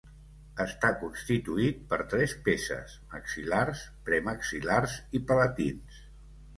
[0.63, 6.07] Està constituït per tres peces: maxil·lars, premaxil·lars i palatins.